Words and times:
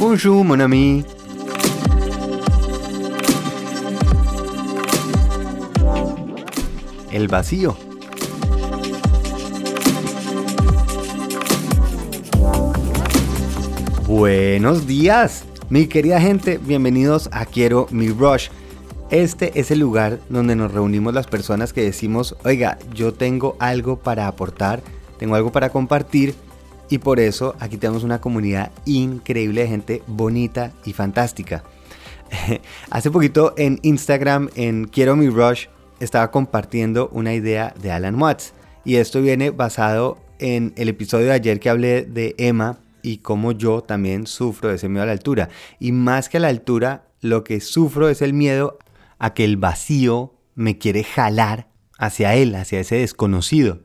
Bonjour, 0.00 0.42
mon 0.46 0.62
ami. 0.62 1.04
El 7.12 7.28
vacío. 7.28 7.76
Buenos 14.06 14.86
días, 14.86 15.44
mi 15.68 15.86
querida 15.86 16.18
gente, 16.18 16.56
bienvenidos 16.56 17.28
a 17.30 17.44
Quiero 17.44 17.86
mi 17.90 18.08
Rush. 18.08 18.48
Este 19.10 19.60
es 19.60 19.70
el 19.70 19.80
lugar 19.80 20.18
donde 20.30 20.56
nos 20.56 20.72
reunimos 20.72 21.12
las 21.12 21.26
personas 21.26 21.74
que 21.74 21.82
decimos, 21.82 22.36
oiga, 22.44 22.78
yo 22.94 23.12
tengo 23.12 23.54
algo 23.58 23.96
para 23.96 24.28
aportar, 24.28 24.82
tengo 25.18 25.34
algo 25.34 25.52
para 25.52 25.68
compartir 25.68 26.34
y 26.90 26.98
por 26.98 27.20
eso 27.20 27.54
aquí 27.60 27.78
tenemos 27.78 28.02
una 28.02 28.20
comunidad 28.20 28.72
increíble 28.84 29.62
de 29.62 29.68
gente 29.68 30.02
bonita 30.06 30.72
y 30.84 30.92
fantástica. 30.92 31.62
Hace 32.90 33.10
poquito 33.10 33.54
en 33.56 33.78
Instagram, 33.82 34.50
en 34.56 34.86
Quiero 34.86 35.16
mi 35.16 35.28
Rush, 35.28 35.66
estaba 36.00 36.30
compartiendo 36.30 37.08
una 37.12 37.32
idea 37.32 37.72
de 37.80 37.92
Alan 37.92 38.20
Watts 38.20 38.52
y 38.84 38.96
esto 38.96 39.22
viene 39.22 39.50
basado 39.50 40.18
en 40.40 40.72
el 40.76 40.88
episodio 40.88 41.26
de 41.26 41.32
ayer 41.32 41.60
que 41.60 41.70
hablé 41.70 42.02
de 42.02 42.34
Emma 42.38 42.78
y 43.02 43.18
cómo 43.18 43.52
yo 43.52 43.82
también 43.82 44.26
sufro 44.26 44.68
de 44.68 44.76
ese 44.76 44.88
miedo 44.88 45.04
a 45.04 45.06
la 45.06 45.12
altura. 45.12 45.48
Y 45.78 45.92
más 45.92 46.28
que 46.28 46.38
a 46.38 46.40
la 46.40 46.48
altura, 46.48 47.06
lo 47.20 47.44
que 47.44 47.60
sufro 47.60 48.08
es 48.08 48.20
el 48.20 48.32
miedo 48.32 48.78
a 49.18 49.32
que 49.32 49.44
el 49.44 49.56
vacío 49.56 50.34
me 50.54 50.78
quiere 50.78 51.04
jalar 51.04 51.68
hacia 51.98 52.34
él, 52.34 52.54
hacia 52.54 52.80
ese 52.80 52.96
desconocido. 52.96 53.80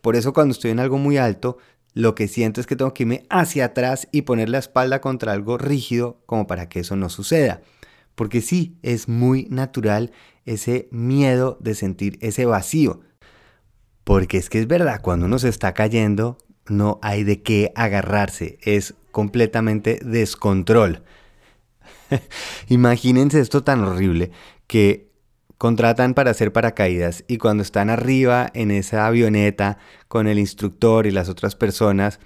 Por 0.00 0.16
eso 0.16 0.32
cuando 0.32 0.52
estoy 0.52 0.70
en 0.70 0.80
algo 0.80 0.96
muy 0.96 1.18
alto, 1.18 1.58
lo 1.94 2.14
que 2.14 2.28
siento 2.28 2.60
es 2.60 2.66
que 2.66 2.76
tengo 2.76 2.94
que 2.94 3.02
irme 3.02 3.26
hacia 3.30 3.66
atrás 3.66 4.08
y 4.12 4.22
poner 4.22 4.48
la 4.48 4.58
espalda 4.58 5.00
contra 5.00 5.32
algo 5.32 5.58
rígido 5.58 6.20
como 6.26 6.46
para 6.46 6.68
que 6.68 6.80
eso 6.80 6.96
no 6.96 7.08
suceda. 7.08 7.62
Porque 8.14 8.40
sí, 8.40 8.76
es 8.82 9.08
muy 9.08 9.46
natural 9.50 10.12
ese 10.44 10.88
miedo 10.90 11.58
de 11.60 11.74
sentir 11.74 12.18
ese 12.20 12.44
vacío. 12.44 13.00
Porque 14.04 14.38
es 14.38 14.50
que 14.50 14.58
es 14.58 14.66
verdad, 14.66 15.00
cuando 15.02 15.26
uno 15.26 15.38
se 15.38 15.48
está 15.48 15.74
cayendo, 15.74 16.38
no 16.68 16.98
hay 17.02 17.24
de 17.24 17.42
qué 17.42 17.72
agarrarse, 17.74 18.58
es 18.62 18.94
completamente 19.10 20.00
descontrol. 20.04 21.02
Imagínense 22.68 23.40
esto 23.40 23.64
tan 23.64 23.82
horrible 23.82 24.30
que 24.66 25.09
contratan 25.60 26.14
para 26.14 26.30
hacer 26.30 26.54
paracaídas 26.54 27.22
y 27.28 27.36
cuando 27.36 27.62
están 27.62 27.90
arriba 27.90 28.48
en 28.54 28.70
esa 28.70 29.06
avioneta 29.06 29.76
con 30.08 30.26
el 30.26 30.38
instructor 30.38 31.06
y 31.06 31.10
las 31.10 31.28
otras 31.28 31.54
personas, 31.54 32.18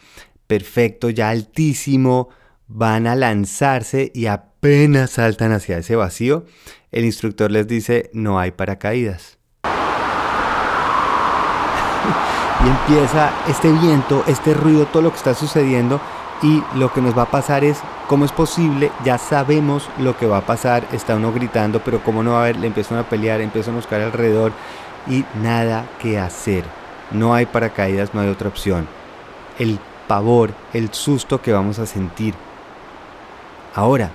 perfecto, 0.47 1.11
ya 1.11 1.31
altísimo, 1.31 2.29
van 2.69 3.09
a 3.09 3.17
lanzarse 3.17 4.13
y 4.15 4.27
apenas 4.27 5.11
saltan 5.11 5.51
hacia 5.51 5.79
ese 5.79 5.97
vacío, 5.97 6.45
el 6.93 7.05
instructor 7.05 7.51
les 7.51 7.67
dice 7.67 8.09
no 8.13 8.39
hay 8.39 8.53
paracaídas. 8.53 9.37
y 12.65 12.69
empieza 12.69 13.33
este 13.49 13.73
viento, 13.73 14.23
este 14.29 14.55
ruido, 14.55 14.87
todo 14.87 15.03
lo 15.03 15.11
que 15.11 15.17
está 15.17 15.35
sucediendo 15.35 16.01
y 16.41 16.63
lo 16.77 16.93
que 16.93 17.01
nos 17.01 17.19
va 17.19 17.23
a 17.23 17.31
pasar 17.33 17.65
es, 17.65 17.81
¿cómo 18.09 18.25
es 18.25 18.33
posible? 18.33 18.91
Ya 19.05 19.19
sabemos 19.19 19.89
lo 19.99 20.17
que 20.17 20.27
va 20.27 20.39
a 20.39 20.47
pasar, 20.47 20.87
está 20.93 21.17
uno 21.17 21.33
gritando, 21.33 21.81
pero 21.81 22.03
¿cómo 22.03 22.23
no 22.23 22.33
va 22.33 22.39
a 22.39 22.43
haber? 22.43 22.57
Le 22.57 22.67
empiezan 22.67 22.99
a 22.99 23.09
pelear, 23.09 23.41
empiezan 23.41 23.75
a 23.75 23.79
buscar 23.79 24.01
alrededor 24.01 24.53
y 25.09 25.25
nada 25.43 25.87
que 26.01 26.19
hacer. 26.19 26.65
No 27.11 27.35
hay 27.35 27.47
paracaídas, 27.47 28.15
no 28.15 28.21
hay 28.21 28.29
otra 28.29 28.49
opción. 28.49 28.87
El 29.59 29.79
pavor, 30.09 30.51
el 30.73 30.93
susto 30.93 31.41
que 31.41 31.53
vamos 31.53 31.79
a 31.79 31.87
sentir. 31.87 32.35
Ahora, 33.75 34.11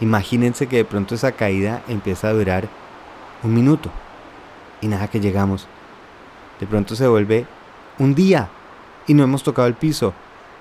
imagínense 0.00 0.66
que 0.66 0.76
de 0.76 0.84
pronto 0.84 1.14
esa 1.14 1.32
caída 1.32 1.82
empieza 1.88 2.28
a 2.28 2.32
durar 2.32 2.68
un 3.42 3.54
minuto 3.54 3.90
y 4.80 4.88
nada 4.88 5.08
que 5.08 5.20
llegamos. 5.20 5.66
De 6.60 6.66
pronto 6.66 6.96
se 6.96 7.06
vuelve 7.06 7.46
un 7.98 8.14
día 8.14 8.48
y 9.06 9.14
no 9.14 9.24
hemos 9.24 9.42
tocado 9.42 9.68
el 9.68 9.74
piso 9.74 10.14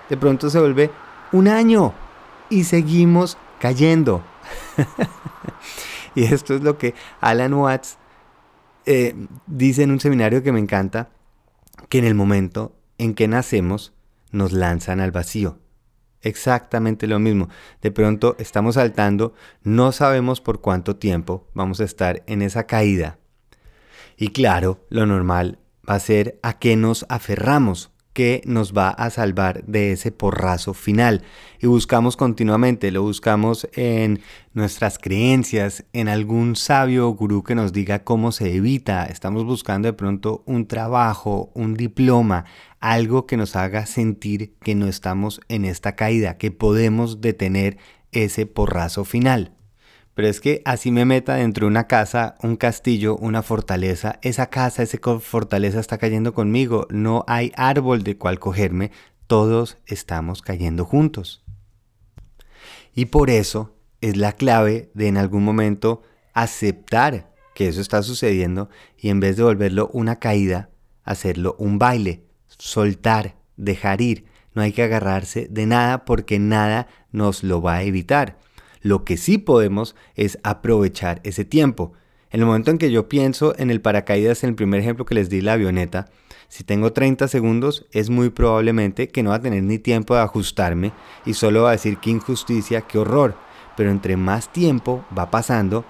de 0.10 0.18
pronto 0.18 0.50
se 0.50 0.60
vuelve 0.60 0.92
un 1.32 1.48
año 1.48 1.94
y 2.50 2.64
seguimos 2.64 3.38
cayendo. 3.60 4.24
y 6.16 6.24
esto 6.26 6.56
es 6.56 6.62
lo 6.62 6.78
que 6.78 6.94
Alan 7.22 7.54
Watts 7.54 7.98
eh, 8.86 9.16
dice 9.48 9.84
en 9.84 9.92
un 9.92 10.00
seminario 10.00 10.44
que 10.44 10.52
me 10.52 10.60
encanta, 10.60 11.10
que 11.90 11.98
en 11.98 12.06
el 12.06 12.16
momento 12.16 12.76
en 12.98 13.14
que 13.14 13.28
nacemos 13.28 13.94
nos 14.32 14.52
lanzan 14.52 15.00
al 15.00 15.12
vacío. 15.12 15.60
Exactamente 16.22 17.08
lo 17.08 17.20
mismo. 17.20 17.50
De 17.82 17.92
pronto 17.92 18.36
estamos 18.40 18.76
saltando, 18.76 19.34
no 19.64 19.92
sabemos 19.92 20.42
por 20.42 20.60
cuánto 20.60 20.96
tiempo 20.96 21.48
vamos 21.54 21.80
a 21.80 21.84
estar 21.84 22.24
en 22.26 22.42
esa 22.42 22.66
caída. 22.66 23.20
Y 24.18 24.30
claro, 24.30 24.86
lo 24.90 25.06
normal 25.06 25.60
va 25.88 25.96
a 25.96 26.00
ser 26.00 26.40
a 26.42 26.58
qué 26.58 26.76
nos 26.76 27.06
aferramos 27.10 27.92
que 28.16 28.42
nos 28.46 28.72
va 28.72 28.90
a 28.90 29.10
salvar 29.10 29.66
de 29.66 29.92
ese 29.92 30.14
porrazo 30.14 30.74
final. 30.74 31.22
Y 31.60 31.68
buscamos 31.68 32.16
continuamente, 32.16 32.90
lo 32.90 33.02
buscamos 33.02 33.68
en 33.74 34.22
nuestras 34.54 34.98
creencias, 34.98 35.84
en 35.92 36.08
algún 36.08 36.56
sabio 36.56 37.10
gurú 37.10 37.44
que 37.44 37.56
nos 37.56 37.74
diga 37.74 38.06
cómo 38.06 38.32
se 38.32 38.56
evita. 38.56 39.06
Estamos 39.06 39.44
buscando 39.44 39.90
de 39.90 39.94
pronto 39.94 40.44
un 40.46 40.66
trabajo, 40.66 41.52
un 41.56 41.74
diploma, 41.74 42.46
algo 42.80 43.28
que 43.28 43.36
nos 43.36 43.58
haga 43.58 43.86
sentir 43.86 44.56
que 44.62 44.76
no 44.76 44.88
estamos 44.88 45.42
en 45.50 45.66
esta 45.66 45.98
caída, 45.98 46.38
que 46.38 46.52
podemos 46.52 47.20
detener 47.20 47.78
ese 48.14 48.46
porrazo 48.46 49.04
final. 49.04 49.55
Pero 50.16 50.30
es 50.30 50.40
que 50.40 50.62
así 50.66 50.92
me 50.92 51.06
meta 51.06 51.36
dentro 51.36 51.66
de 51.66 51.72
una 51.72 51.88
casa, 51.88 52.36
un 52.42 52.56
castillo, 52.56 53.18
una 53.18 53.44
fortaleza, 53.44 54.18
esa 54.22 54.48
casa, 54.48 54.82
esa 54.82 54.98
fortaleza 55.20 55.80
está 55.80 55.98
cayendo 55.98 56.34
conmigo, 56.34 56.88
no 56.90 57.26
hay 57.28 57.52
árbol 57.56 58.04
de 58.04 58.18
cual 58.18 58.40
cogerme, 58.40 58.92
todos 59.28 59.78
estamos 59.86 60.42
cayendo 60.42 60.86
juntos. 60.86 61.44
Y 62.94 63.06
por 63.06 63.30
eso 63.30 63.76
es 64.00 64.16
la 64.16 64.32
clave 64.32 64.90
de 64.94 65.08
en 65.08 65.18
algún 65.18 65.44
momento 65.44 66.02
aceptar 66.34 67.34
que 67.54 67.68
eso 67.68 67.82
está 67.82 68.02
sucediendo 68.02 68.70
y 68.98 69.10
en 69.10 69.20
vez 69.20 69.36
de 69.36 69.44
volverlo 69.44 69.90
una 69.94 70.20
caída, 70.20 70.70
hacerlo 71.04 71.56
un 71.60 71.78
baile, 71.78 72.24
soltar, 72.48 73.36
dejar 73.58 74.02
ir. 74.02 74.26
No 74.54 74.62
hay 74.62 74.72
que 74.72 74.84
agarrarse 74.84 75.48
de 75.50 75.66
nada 75.66 76.06
porque 76.06 76.40
nada 76.40 76.88
nos 77.12 77.44
lo 77.44 77.62
va 77.62 77.76
a 77.76 77.84
evitar. 77.84 78.38
Lo 78.86 79.04
que 79.04 79.18
sí 79.18 79.40
podemos 79.40 79.96
es 80.14 80.38
aprovechar 80.44 81.20
ese 81.24 81.44
tiempo. 81.44 81.94
En 82.30 82.42
el 82.42 82.46
momento 82.46 82.70
en 82.70 82.78
que 82.78 82.92
yo 82.92 83.10
pienso 83.10 83.58
en 83.58 83.72
el 83.72 83.82
paracaídas, 83.82 84.44
en 84.44 84.52
el 84.52 84.56
primer 84.56 84.80
ejemplo 84.80 85.06
que 85.06 85.16
les 85.16 85.28
di, 85.28 85.42
la 85.42 85.54
avioneta, 85.54 86.06
si 86.50 86.64
tengo 86.64 86.94
30 86.94 87.28
segundos, 87.28 87.88
es 87.94 88.12
muy 88.12 88.30
probablemente 88.30 89.08
que 89.08 89.24
no 89.24 89.32
va 89.32 89.38
a 89.38 89.42
tener 89.42 89.64
ni 89.64 89.80
tiempo 89.80 90.14
de 90.14 90.22
ajustarme 90.22 90.92
y 91.26 91.34
solo 91.34 91.64
va 91.64 91.70
a 91.70 91.72
decir 91.72 91.98
qué 91.98 92.12
injusticia, 92.12 92.82
qué 92.82 93.00
horror. 93.00 93.34
Pero 93.76 93.90
entre 93.90 94.18
más 94.18 94.54
tiempo 94.54 95.04
va 95.18 95.32
pasando, 95.32 95.84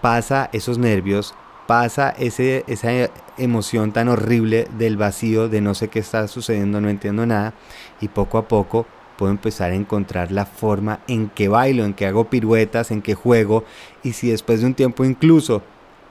pasa 0.00 0.48
esos 0.54 0.78
nervios, 0.78 1.34
pasa 1.66 2.14
ese, 2.18 2.64
esa 2.66 3.10
emoción 3.36 3.92
tan 3.92 4.08
horrible 4.08 4.68
del 4.78 4.96
vacío, 4.96 5.50
de 5.50 5.60
no 5.60 5.74
sé 5.74 5.88
qué 5.88 5.98
está 5.98 6.26
sucediendo, 6.28 6.80
no 6.80 6.88
entiendo 6.88 7.26
nada, 7.26 7.52
y 8.00 8.08
poco 8.08 8.38
a 8.38 8.48
poco 8.48 8.86
puedo 9.22 9.30
empezar 9.30 9.70
a 9.70 9.76
encontrar 9.76 10.32
la 10.32 10.46
forma 10.46 10.98
en 11.06 11.28
que 11.28 11.46
bailo, 11.46 11.84
en 11.84 11.94
que 11.94 12.06
hago 12.06 12.28
piruetas, 12.28 12.90
en 12.90 13.02
que 13.02 13.14
juego 13.14 13.62
y 14.02 14.14
si 14.14 14.28
después 14.28 14.60
de 14.60 14.66
un 14.66 14.74
tiempo 14.74 15.04
incluso 15.04 15.62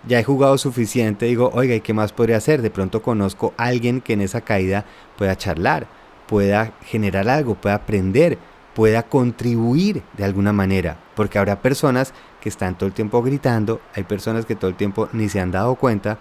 ya 0.08 0.18
he 0.18 0.24
jugado 0.24 0.58
suficiente, 0.58 1.26
digo, 1.26 1.52
oiga, 1.54 1.76
¿y 1.76 1.82
qué 1.82 1.94
más 1.94 2.14
podría 2.14 2.38
hacer? 2.38 2.62
De 2.62 2.70
pronto 2.70 3.02
conozco 3.02 3.54
a 3.58 3.66
alguien 3.66 4.00
que 4.00 4.14
en 4.14 4.22
esa 4.22 4.40
caída 4.40 4.86
pueda 5.18 5.36
charlar, 5.36 5.88
pueda 6.26 6.72
generar 6.86 7.28
algo, 7.28 7.56
pueda 7.56 7.76
aprender, 7.76 8.38
pueda 8.74 9.04
contribuir 9.04 10.04
de 10.16 10.24
alguna 10.24 10.54
manera, 10.54 10.98
porque 11.14 11.38
habrá 11.38 11.62
personas 11.62 12.14
que 12.40 12.48
están 12.48 12.78
todo 12.78 12.88
el 12.88 12.94
tiempo 12.94 13.22
gritando, 13.22 13.82
hay 13.94 14.04
personas 14.04 14.46
que 14.46 14.56
todo 14.56 14.70
el 14.70 14.78
tiempo 14.78 15.10
ni 15.12 15.28
se 15.28 15.42
han 15.42 15.52
dado 15.52 15.76
cuenta 15.76 16.18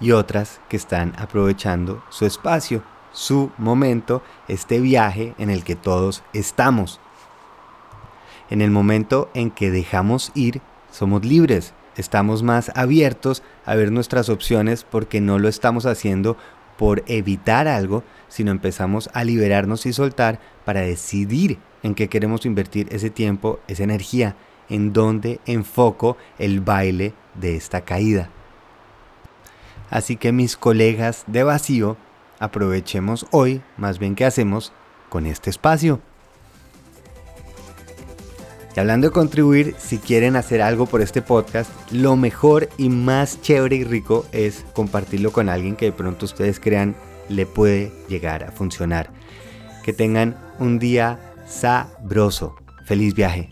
y 0.00 0.12
otras 0.12 0.58
que 0.70 0.78
están 0.78 1.12
aprovechando 1.18 2.02
su 2.08 2.24
espacio 2.24 2.82
su 3.12 3.50
momento, 3.58 4.22
este 4.48 4.80
viaje 4.80 5.34
en 5.38 5.50
el 5.50 5.64
que 5.64 5.76
todos 5.76 6.22
estamos. 6.32 7.00
En 8.50 8.62
el 8.62 8.70
momento 8.70 9.30
en 9.34 9.50
que 9.50 9.70
dejamos 9.70 10.32
ir, 10.34 10.60
somos 10.90 11.24
libres, 11.24 11.74
estamos 11.96 12.42
más 12.42 12.70
abiertos 12.74 13.42
a 13.66 13.74
ver 13.74 13.92
nuestras 13.92 14.28
opciones 14.28 14.84
porque 14.84 15.20
no 15.20 15.38
lo 15.38 15.48
estamos 15.48 15.84
haciendo 15.84 16.36
por 16.78 17.02
evitar 17.06 17.68
algo, 17.68 18.04
sino 18.28 18.52
empezamos 18.52 19.10
a 19.12 19.24
liberarnos 19.24 19.84
y 19.84 19.92
soltar 19.92 20.40
para 20.64 20.80
decidir 20.80 21.58
en 21.82 21.94
qué 21.94 22.08
queremos 22.08 22.46
invertir 22.46 22.86
ese 22.90 23.10
tiempo, 23.10 23.58
esa 23.68 23.82
energía, 23.82 24.36
en 24.68 24.92
dónde 24.92 25.40
enfoco 25.46 26.16
el 26.38 26.60
baile 26.60 27.14
de 27.34 27.56
esta 27.56 27.82
caída. 27.82 28.30
Así 29.90 30.16
que 30.16 30.32
mis 30.32 30.56
colegas 30.56 31.24
de 31.26 31.42
vacío, 31.42 31.96
aprovechemos 32.38 33.26
hoy 33.30 33.62
más 33.76 33.98
bien 33.98 34.14
qué 34.14 34.24
hacemos 34.24 34.72
con 35.08 35.26
este 35.26 35.50
espacio. 35.50 36.00
Y 38.76 38.80
hablando 38.80 39.08
de 39.08 39.12
contribuir, 39.12 39.74
si 39.78 39.98
quieren 39.98 40.36
hacer 40.36 40.62
algo 40.62 40.86
por 40.86 41.00
este 41.00 41.20
podcast, 41.20 41.70
lo 41.90 42.14
mejor 42.16 42.68
y 42.76 42.90
más 42.90 43.40
chévere 43.40 43.76
y 43.76 43.84
rico 43.84 44.24
es 44.30 44.64
compartirlo 44.72 45.32
con 45.32 45.48
alguien 45.48 45.74
que 45.74 45.86
de 45.86 45.92
pronto 45.92 46.26
ustedes 46.26 46.60
crean 46.60 46.94
le 47.28 47.44
puede 47.44 47.92
llegar 48.08 48.44
a 48.44 48.52
funcionar. 48.52 49.10
Que 49.82 49.92
tengan 49.92 50.36
un 50.58 50.78
día 50.78 51.18
sabroso. 51.46 52.56
Feliz 52.84 53.14
viaje. 53.14 53.50